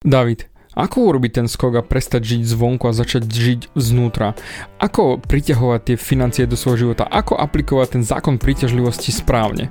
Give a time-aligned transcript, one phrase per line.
[0.00, 4.32] David, ako urobiť ten skok a prestať žiť zvonku a začať žiť znútra?
[4.80, 7.04] Ako priťahovať tie financie do svojho života?
[7.04, 9.68] Ako aplikovať ten zákon príťažlivosti správne?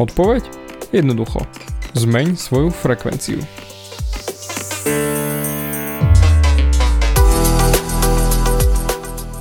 [0.00, 0.48] Odpoveď?
[0.96, 1.44] Jednoducho.
[1.92, 3.44] Zmeň svoju frekvenciu.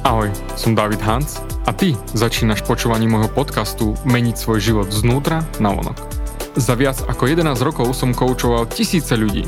[0.03, 0.27] Ahoj,
[0.59, 6.03] som David Hans a ty začínaš počúvaním môjho podcastu Meniť svoj život znútra na vonok.
[6.59, 9.47] Za viac ako 11 rokov som koučoval tisíce ľudí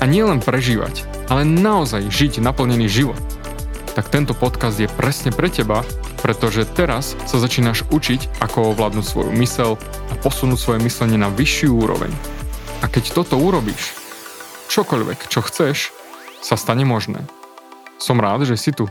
[0.00, 3.18] a nielen prežívať, ale naozaj žiť naplnený život,
[3.96, 5.80] tak tento podcast je presne pre teba,
[6.20, 9.80] pretože teraz sa začínaš učiť, ako ovládnuť svoju mysel
[10.12, 12.12] a posunúť svoje myslenie na vyššiu úroveň.
[12.84, 13.96] A keď toto urobíš,
[14.68, 15.96] čokoľvek, čo chceš,
[16.44, 17.24] sa stane možné.
[17.96, 18.84] Som rád, že si tu.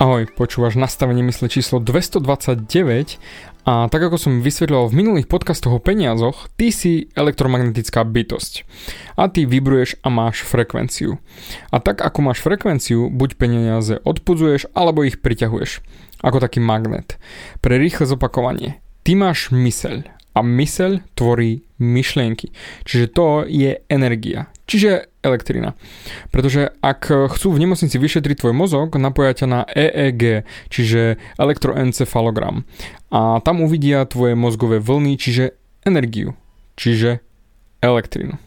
[0.00, 3.20] Ahoj, počúvaš nastavenie mysle číslo 229
[3.62, 8.66] a tak ako som vysvetľoval v minulých podcastoch o peniazoch, ty si elektromagnetická bytosť
[9.14, 11.22] a ty vibruješ a máš frekvenciu.
[11.70, 15.78] A tak ako máš frekvenciu, buď peniaze odpudzuješ alebo ich priťahuješ,
[16.26, 17.22] ako taký magnet.
[17.62, 22.50] Pre rýchle zopakovanie, ty máš myseľ a myseľ tvorí myšlienky,
[22.82, 24.50] čiže to je energia.
[24.66, 25.78] Čiže elektrina.
[26.34, 32.66] Pretože ak chcú v nemocnici vyšetriť tvoj mozog, napoja ťa na EEG, čiže elektroencefalogram.
[33.14, 35.54] A tam uvidia tvoje mozgové vlny, čiže
[35.86, 36.34] energiu,
[36.74, 37.22] čiže
[37.82, 38.38] elektrinu.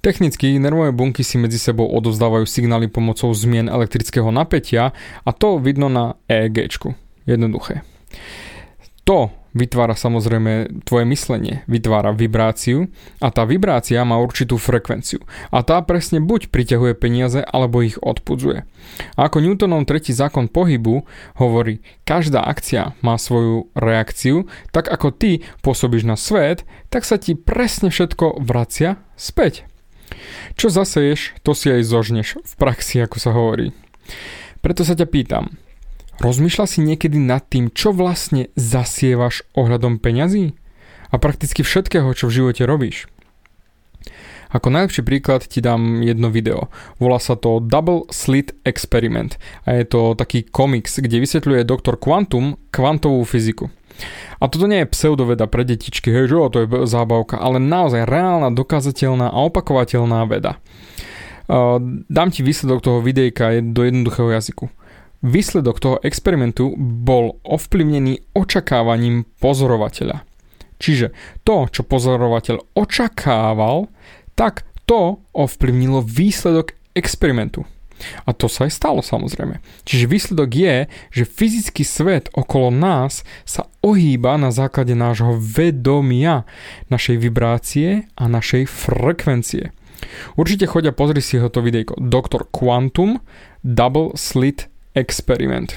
[0.00, 4.96] Technicky nervové bunky si medzi sebou odovzdávajú signály pomocou zmien elektrického napätia
[5.28, 6.72] a to vidno na EEG.
[7.28, 7.84] Jednoduché.
[9.04, 15.82] To, vytvára samozrejme tvoje myslenie, vytvára vibráciu a tá vibrácia má určitú frekvenciu a tá
[15.82, 18.66] presne buď priťahuje peniaze alebo ich odpudzuje.
[19.18, 21.06] A ako Newtonov tretí zákon pohybu
[21.38, 27.34] hovorí, každá akcia má svoju reakciu, tak ako ty pôsobíš na svet, tak sa ti
[27.34, 29.66] presne všetko vracia späť.
[30.58, 33.70] Čo zaseješ, to si aj zožneš v praxi, ako sa hovorí.
[34.60, 35.54] Preto sa ťa pýtam,
[36.20, 40.52] Rozmýšľal si niekedy nad tým, čo vlastne zasievaš ohľadom peňazí?
[41.08, 43.08] A prakticky všetkého, čo v živote robíš.
[44.52, 46.68] Ako najlepší príklad ti dám jedno video.
[47.00, 52.60] Volá sa to Double Slit Experiment a je to taký komiks, kde vysvetľuje doktor Quantum
[52.68, 53.72] kvantovú fyziku.
[54.42, 58.52] A toto nie je pseudoveda pre detičky, hej, že to je zábavka, ale naozaj reálna,
[58.52, 60.60] dokázateľná a opakovateľná veda.
[61.48, 61.80] Uh,
[62.12, 64.68] dám ti výsledok toho videjka do jednoduchého jazyku.
[65.20, 70.24] Výsledok toho experimentu bol ovplyvnený očakávaním pozorovateľa.
[70.80, 71.12] Čiže
[71.44, 73.92] to, čo pozorovateľ očakával,
[74.32, 77.68] tak to ovplyvnilo výsledok experimentu.
[78.24, 79.60] A to sa aj stalo samozrejme.
[79.84, 80.76] Čiže výsledok je,
[81.12, 86.48] že fyzický svet okolo nás sa ohýba na základe nášho vedomia,
[86.88, 89.76] našej vibrácie a našej frekvencie.
[90.40, 92.00] Určite chodia pozri si ho to videjko.
[92.00, 93.20] Doktor Quantum
[93.60, 95.76] Double Slit experiment.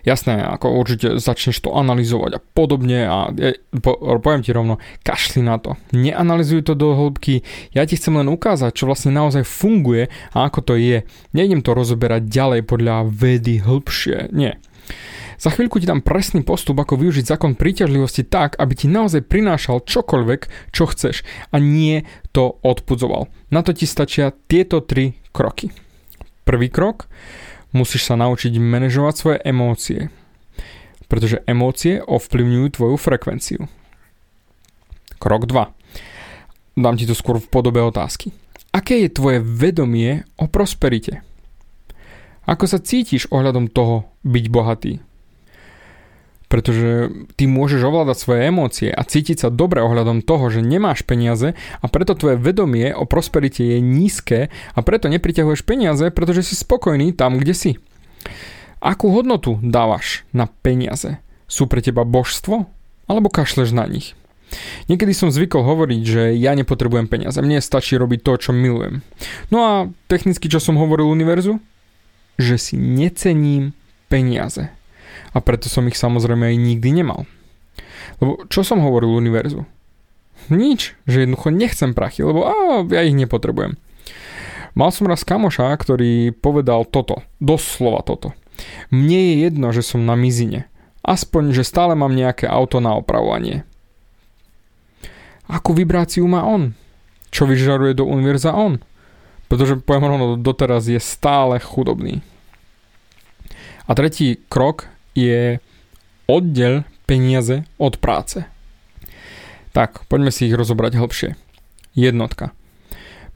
[0.00, 5.44] Jasné, ako určite začneš to analyzovať a podobne a je, po, poviem ti rovno, kašli
[5.44, 5.76] na to.
[5.92, 7.44] Neanalizuj to do hĺbky,
[7.76, 11.04] ja ti chcem len ukázať, čo vlastne naozaj funguje a ako to je.
[11.36, 14.56] Nejdem to rozoberať ďalej podľa vedy hĺbšie, nie.
[15.40, 19.88] Za chvíľku ti dám presný postup, ako využiť zákon príťažlivosti tak, aby ti naozaj prinášal
[19.88, 22.04] čokoľvek, čo chceš a nie
[22.36, 23.32] to odpudzoval.
[23.48, 25.72] Na to ti stačia tieto tri kroky.
[26.44, 27.08] Prvý krok,
[27.70, 30.00] musíš sa naučiť manažovať svoje emócie,
[31.10, 33.60] pretože emócie ovplyvňujú tvoju frekvenciu.
[35.20, 36.80] Krok 2.
[36.80, 38.32] Dám ti to skôr v podobe otázky.
[38.70, 41.26] Aké je tvoje vedomie o prosperite?
[42.46, 44.92] Ako sa cítiš ohľadom toho byť bohatý?
[46.50, 51.54] Pretože ty môžeš ovládať svoje emócie a cítiť sa dobre ohľadom toho, že nemáš peniaze
[51.54, 57.14] a preto tvoje vedomie o prosperite je nízke a preto nepriťahuješ peniaze, pretože si spokojný
[57.14, 57.70] tam, kde si.
[58.82, 61.22] Akú hodnotu dávaš na peniaze?
[61.46, 62.66] Sú pre teba božstvo?
[63.06, 64.18] Alebo kašleš na nich?
[64.90, 69.06] Niekedy som zvykol hovoriť, že ja nepotrebujem peniaze, mne stačí robiť to, čo milujem.
[69.54, 69.72] No a
[70.10, 71.62] technicky, čo som hovoril univerzu?
[72.42, 73.78] Že si necením
[74.10, 74.74] peniaze
[75.30, 77.28] a preto som ich samozrejme aj nikdy nemal.
[78.20, 79.64] Lebo čo som hovoril univerzu?
[80.48, 83.76] Nič, že jednoducho nechcem prachy, lebo á, ja ich nepotrebujem.
[84.74, 88.32] Mal som raz kamoša, ktorý povedal toto, doslova toto.
[88.92, 90.70] Mne je jedno, že som na mizine.
[91.00, 93.64] Aspoň, že stále mám nejaké auto na opravovanie.
[95.50, 96.78] Akú vibráciu má on?
[97.34, 98.78] Čo vyžaruje do univerza on?
[99.50, 102.22] Pretože poviem rovno, doteraz je stále chudobný.
[103.90, 104.86] A tretí krok
[105.20, 105.60] je
[106.24, 108.48] oddel peniaze od práce.
[109.76, 111.36] Tak, poďme si ich rozobrať hlbšie.
[111.92, 112.56] Jednotka.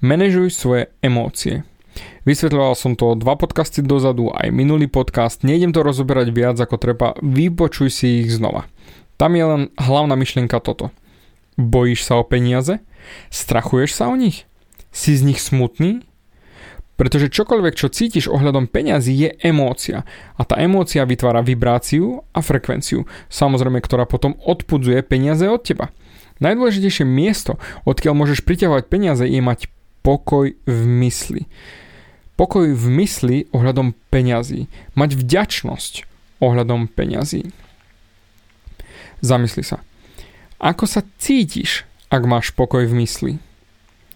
[0.00, 1.62] Manežuj svoje emócie.
[2.26, 7.14] Vysvetľoval som to dva podcasty dozadu, aj minulý podcast, nejdem to rozoberať viac ako treba,
[7.22, 8.66] vypočuj si ich znova.
[9.14, 10.90] Tam je len hlavná myšlienka toto.
[11.54, 12.82] Bojíš sa o peniaze?
[13.30, 14.48] Strachuješ sa o nich?
[14.90, 16.02] Si z nich smutný?
[16.94, 20.06] Pretože čokoľvek, čo cítiš ohľadom peňazí, je emócia.
[20.38, 25.91] A tá emócia vytvára vibráciu a frekvenciu, samozrejme, ktorá potom odpudzuje peniaze od teba.
[26.38, 29.67] Najdôležitejšie miesto, odkiaľ môžeš priťahovať peniaze, je mať
[30.06, 31.50] pokoj v mysli.
[32.35, 34.67] Pokoj v mysli ohľadom peňazí.
[34.99, 35.93] Mať vďačnosť
[36.43, 37.55] ohľadom peňazí.
[39.23, 39.81] Zamysli sa.
[40.58, 43.32] Ako sa cítiš, ak máš pokoj v mysli?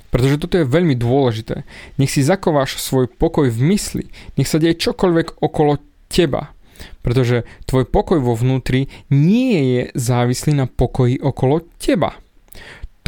[0.09, 1.69] Pretože toto je veľmi dôležité.
[2.01, 4.05] Nech si zakováš svoj pokoj v mysli.
[4.41, 5.77] Nech sa deje čokoľvek okolo
[6.09, 6.57] teba.
[7.05, 12.17] Pretože tvoj pokoj vo vnútri nie je závislý na pokoji okolo teba.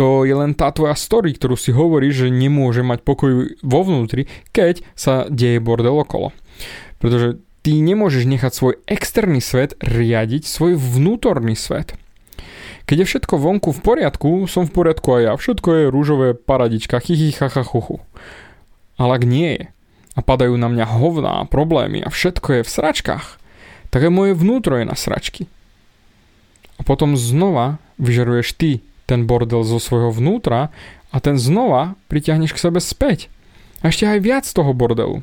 [0.00, 4.24] To je len tá tvoja story, ktorú si hovoríš, že nemôže mať pokoj vo vnútri,
[4.48, 6.32] keď sa deje bordel okolo.
[6.96, 11.96] Pretože ty nemôžeš nechať svoj externý svet riadiť svoj vnútorný svet.
[12.90, 15.32] Keď je všetko vonku v poriadku, som v poriadku aj ja.
[15.38, 18.02] Všetko je rúžové paradička, chichi, chacha, chuchu.
[18.98, 19.64] Ale ak nie je
[20.18, 23.38] a padajú na mňa hovná, problémy a všetko je v sračkách,
[23.94, 25.46] tak aj moje vnútro je na sračky.
[26.76, 30.74] A potom znova vyžaruješ ty ten bordel zo svojho vnútra
[31.14, 33.30] a ten znova priťahneš k sebe späť.
[33.86, 35.22] A ešte aj viac toho bordelu.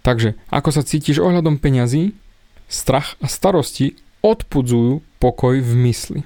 [0.00, 2.16] Takže, ako sa cítiš ohľadom peňazí,
[2.72, 6.20] strach a starosti odpudzujú pokoj v mysli.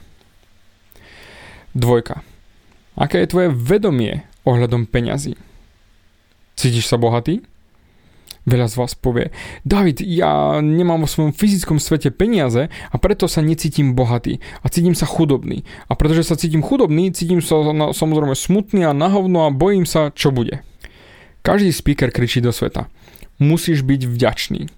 [1.74, 2.22] Dvojka.
[2.94, 5.34] Aké je tvoje vedomie ohľadom peňazí?
[6.54, 7.42] Cítiš sa bohatý?
[8.48, 9.28] Veľa z vás povie,
[9.60, 14.96] David, ja nemám vo svojom fyzickom svete peniaze a preto sa necítim bohatý a cítim
[14.96, 15.68] sa chudobný.
[15.84, 17.60] A pretože sa cítim chudobný, cítim sa
[17.92, 20.64] samozrejme smutný a nahovno a bojím sa, čo bude.
[21.44, 22.88] Každý speaker kričí do sveta.
[23.36, 24.72] Musíš byť vďačný.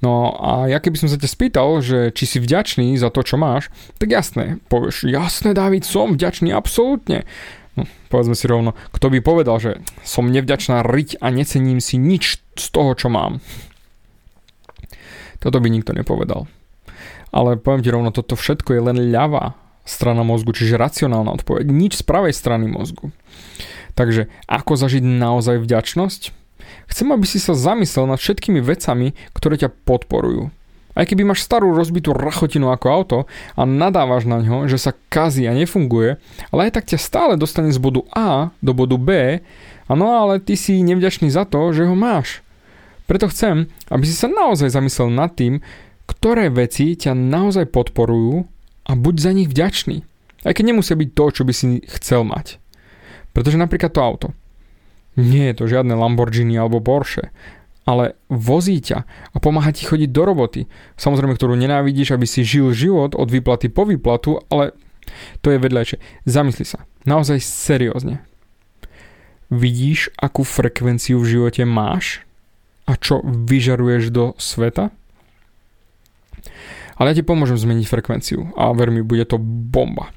[0.00, 3.36] No a ja keby som sa ťa spýtal, že či si vďačný za to, čo
[3.36, 3.68] máš,
[4.00, 7.28] tak jasné, povieš, jasné, David, som vďačný, absolútne.
[7.76, 12.40] No, povedzme si rovno, kto by povedal, že som nevďačná riť a necením si nič
[12.56, 13.44] z toho, čo mám.
[15.40, 16.48] Toto by nikto nepovedal.
[17.30, 19.54] Ale poviem ti rovno, toto všetko je len ľavá
[19.84, 21.68] strana mozgu, čiže racionálna odpoveď.
[21.68, 23.12] Nič z pravej strany mozgu.
[23.94, 26.39] Takže ako zažiť naozaj vďačnosť?
[26.90, 30.50] Chcem, aby si sa zamyslel nad všetkými vecami, ktoré ťa podporujú.
[30.90, 33.18] Aj keby máš starú rozbitú rachotinu ako auto
[33.54, 36.18] a nadávaš na ňo, že sa kazí a nefunguje,
[36.50, 39.38] ale aj tak ťa stále dostane z bodu A do bodu B,
[39.86, 42.42] no ale ty si nevďačný za to, že ho máš.
[43.06, 45.62] Preto chcem, aby si sa naozaj zamyslel nad tým,
[46.10, 48.50] ktoré veci ťa naozaj podporujú
[48.86, 50.02] a buď za nich vďačný.
[50.42, 52.58] Aj keď nemusia byť to, čo by si chcel mať.
[53.30, 54.28] Pretože napríklad to auto.
[55.18, 57.34] Nie je to žiadne Lamborghini alebo Porsche,
[57.88, 59.02] ale vozí ťa
[59.34, 60.60] a pomáha ti chodiť do roboty.
[60.94, 64.76] Samozrejme, ktorú nenávidíš, aby si žil život od výplaty po výplatu, ale
[65.42, 65.98] to je vedľajšie.
[66.28, 66.86] Zamysli sa.
[67.02, 68.22] Naozaj seriózne.
[69.50, 72.22] Vidíš, akú frekvenciu v živote máš
[72.86, 74.94] a čo vyžaruješ do sveta?
[76.94, 80.14] Ale ja ti pomôžem zmeniť frekvenciu a ver mi, bude to bomba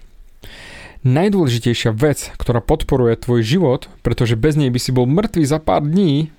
[1.04, 5.84] najdôležitejšia vec, ktorá podporuje tvoj život, pretože bez nej by si bol mŕtvý za pár
[5.84, 6.32] dní,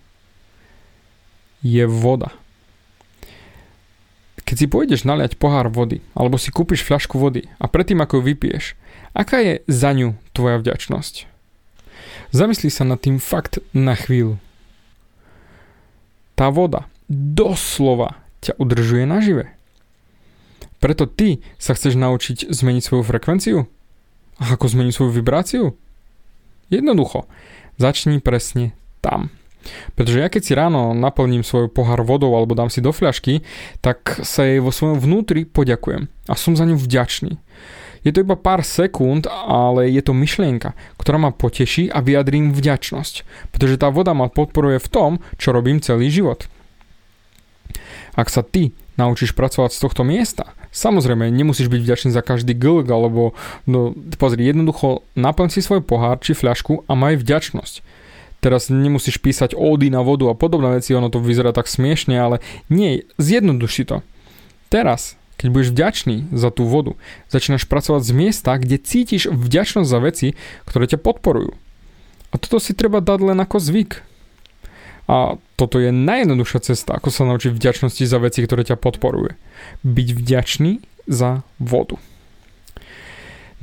[1.64, 2.32] je voda.
[4.44, 8.22] Keď si pôjdeš naliať pohár vody, alebo si kúpiš fľašku vody a predtým ako ju
[8.28, 8.64] vypiješ,
[9.16, 11.24] aká je za ňu tvoja vďačnosť?
[12.36, 14.36] Zamyslí sa nad tým fakt na chvíľu.
[16.36, 19.54] Tá voda doslova ťa udržuje nažive.
[20.82, 23.58] Preto ty sa chceš naučiť zmeniť svoju frekvenciu?
[24.42, 25.64] A ako zmeniť svoju vibráciu?
[26.72, 27.30] Jednoducho.
[27.78, 28.74] Začni presne
[29.04, 29.30] tam.
[29.96, 33.40] Pretože ja keď si ráno naplním svoj pohár vodou alebo dám si do fľašky,
[33.80, 37.40] tak sa jej vo svojom vnútri poďakujem a som za ňu vďačný.
[38.04, 43.24] Je to iba pár sekúnd, ale je to myšlienka, ktorá ma poteší a vyjadrím vďačnosť,
[43.48, 45.10] pretože tá voda ma podporuje v tom,
[45.40, 46.44] čo robím celý život.
[48.12, 52.90] Ak sa ty naučíš pracovať z tohto miesta, Samozrejme, nemusíš byť vďačný za každý glg,
[52.90, 57.86] alebo no, pozri, jednoducho naplň si svoj pohár či fľašku a maj vďačnosť.
[58.42, 62.42] Teraz nemusíš písať ódy na vodu a podobné veci, ono to vyzerá tak smiešne, ale
[62.66, 64.02] nie, zjednoduši to.
[64.66, 66.98] Teraz, keď budeš vďačný za tú vodu,
[67.30, 70.28] začínaš pracovať z miesta, kde cítiš vďačnosť za veci,
[70.66, 71.54] ktoré ťa podporujú.
[72.34, 74.02] A toto si treba dať len ako zvyk.
[75.04, 79.36] A toto je najjednoduchšia cesta, ako sa naučiť vďačnosti za veci, ktoré ťa podporuje.
[79.84, 82.00] Byť vďačný za vodu.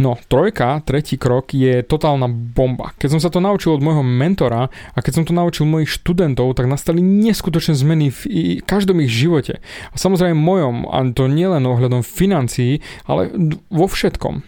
[0.02, 2.90] No, trojka, tretí krok je totálna bomba.
[2.98, 6.58] Keď som sa to naučil od môjho mentora a keď som to naučil mojich študentov,
[6.58, 8.22] tak nastali neskutočné zmeny v
[8.66, 9.62] každom ich živote.
[9.94, 13.30] A samozrejme mojom, a to nielen ohľadom financií, ale
[13.70, 14.42] vo všetkom.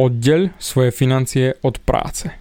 [0.00, 2.32] Oddeľ svoje financie od práce.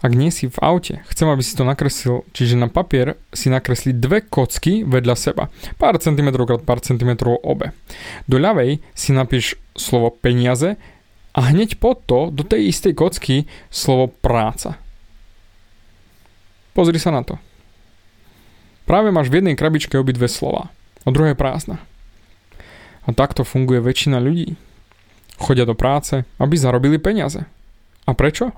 [0.00, 3.92] Ak nie si v aute, chcem, aby si to nakreslil, čiže na papier si nakresli
[3.92, 5.52] dve kocky vedľa seba.
[5.76, 7.76] Pár centimetrov krát pár centimetrov obe.
[8.24, 10.80] Do ľavej si napíš slovo peniaze
[11.36, 14.80] a hneď pod to, do tej istej kocky, slovo práca.
[16.72, 17.36] Pozri sa na to.
[18.88, 20.72] Práve máš v jednej krabičke obidve slova.
[21.04, 21.76] A druhé prázdna.
[23.04, 24.56] A takto funguje väčšina ľudí.
[25.36, 27.44] Chodia do práce, aby zarobili peniaze.
[28.08, 28.52] A prečo?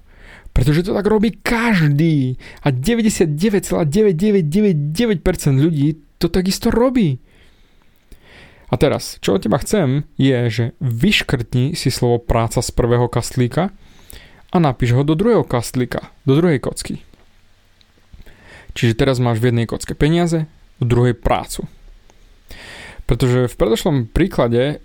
[0.52, 2.36] Pretože to tak robí každý.
[2.60, 7.16] A 99,9999% ľudí to takisto robí.
[8.72, 13.68] A teraz, čo od teba chcem, je, že vyškrtni si slovo práca z prvého kastlíka
[14.48, 17.04] a napíš ho do druhého kastlíka, do druhej kocky.
[18.72, 20.48] Čiže teraz máš v jednej kocke peniaze,
[20.80, 21.68] v druhej prácu.
[23.04, 24.80] Pretože v predošlom príklade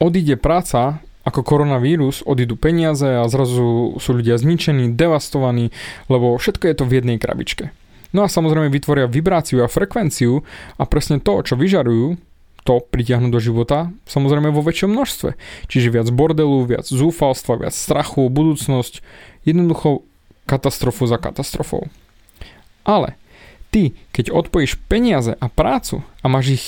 [0.00, 5.70] odíde práca ako koronavírus odídu peniaze a zrazu sú ľudia zničení, devastovaní,
[6.10, 7.70] lebo všetko je to v jednej krabičke.
[8.10, 10.42] No a samozrejme vytvoria vibráciu a frekvenciu
[10.74, 12.18] a presne to, čo vyžarujú,
[12.66, 15.38] to pritiahnu do života samozrejme vo väčšom množstve.
[15.70, 19.00] Čiže viac bordelu, viac zúfalstva, viac strachu, budúcnosť,
[19.48, 20.04] jednoducho
[20.44, 21.88] katastrofu za katastrofou.
[22.84, 23.16] Ale
[23.70, 26.66] ty, keď odpojíš peniaze a prácu a máš ich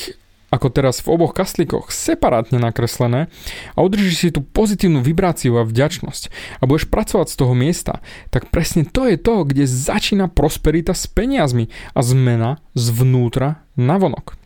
[0.53, 3.33] ako teraz v oboch kastlíkoch, separátne nakreslené
[3.73, 6.29] a udržíš si tú pozitívnu vibráciu a vďačnosť
[6.61, 11.09] a budeš pracovať z toho miesta, tak presne to je to, kde začína prosperita s
[11.09, 14.37] peniazmi a zmena zvnútra na vonok.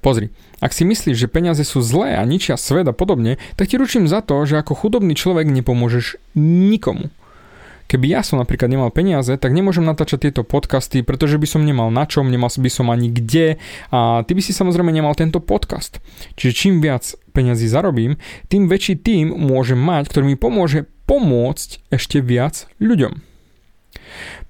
[0.00, 0.32] Pozri,
[0.64, 4.08] ak si myslíš, že peniaze sú zlé a ničia svet a podobne, tak ti ručím
[4.08, 7.12] za to, že ako chudobný človek nepomôžeš nikomu.
[7.90, 11.90] Keby ja som napríklad nemal peniaze, tak nemôžem natáčať tieto podcasty, pretože by som nemal
[11.90, 13.58] na čom, nemal by som ani kde
[13.90, 15.98] a ty by si samozrejme nemal tento podcast.
[16.38, 17.02] Čiže čím viac
[17.34, 18.14] peniazy zarobím,
[18.46, 23.18] tým väčší tým môžem mať, ktorý mi pomôže pomôcť ešte viac ľuďom.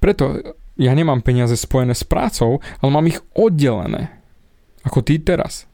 [0.05, 4.13] Preto ja nemám peniaze spojené s prácou, ale mám ich oddelené.
[4.85, 5.65] Ako ty teraz.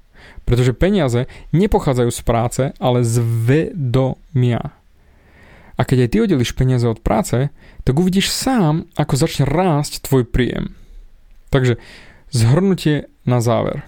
[0.46, 4.70] Pretože peniaze nepochádzajú z práce, ale z vedomia.
[5.76, 7.52] A keď aj ty oddeliš peniaze od práce,
[7.84, 10.72] tak uvidíš sám, ako začne rásť tvoj príjem.
[11.52, 11.76] Takže
[12.32, 13.84] zhrnutie na záver.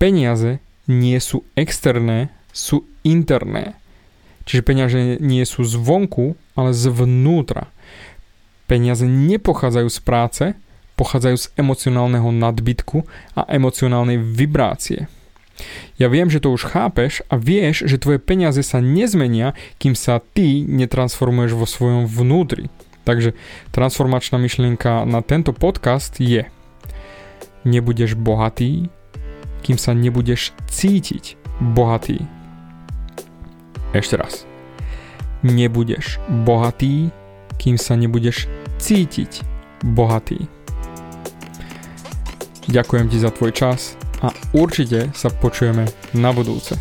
[0.00, 3.76] Peniaze nie sú externé, sú interné.
[4.48, 7.68] Čiže peniaze nie sú zvonku, ale zvnútra.
[8.70, 10.44] Peniaze nepochádzajú z práce,
[10.96, 13.04] pochádzajú z emocionálneho nadbytku
[13.36, 15.10] a emocionálnej vibrácie.
[15.96, 20.20] Ja viem, že to už chápeš a vieš, že tvoje peniaze sa nezmenia, kým sa
[20.20, 22.68] ty netransformuješ vo svojom vnútri.
[23.06, 23.38] Takže
[23.70, 26.50] transformačná myšlienka na tento podcast je
[27.66, 28.86] Nebudeš bohatý,
[29.66, 32.22] kým sa nebudeš cítiť bohatý.
[33.90, 34.46] Ešte raz.
[35.42, 37.10] Nebudeš bohatý,
[37.58, 38.46] kým sa nebudeš
[38.78, 39.42] cítiť
[39.82, 40.46] bohatý.
[42.70, 45.84] Ďakujem ti za tvoj čas a určite sa počujeme
[46.16, 46.76] na budúce.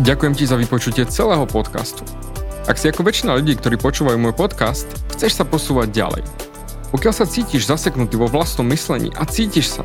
[0.00, 2.08] Ďakujem ti za vypočutie celého podcastu.
[2.64, 6.22] Ak si ako väčšina ľudí, ktorí počúvajú môj podcast, chceš sa posúvať ďalej.
[6.88, 9.84] Pokiaľ sa cítiš zaseknutý vo vlastnom myslení a cítiš sa,